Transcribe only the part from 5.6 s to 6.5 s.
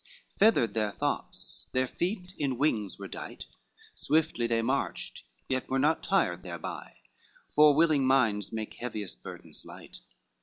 were not tired